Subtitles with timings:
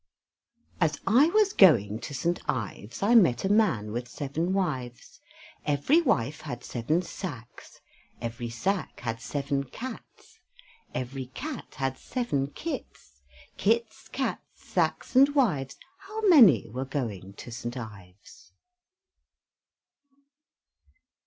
[0.79, 2.41] As I was going to St.
[2.49, 5.21] Ives I met a man with seven wives;
[5.63, 7.81] Every wife had seven sacks,
[8.19, 10.39] Every sack had seven cats,
[10.95, 13.21] Every cat had seven kits.
[13.57, 17.77] Kits, cats, sacks, and wives, How many were going to St.
[17.77, 18.53] Ives?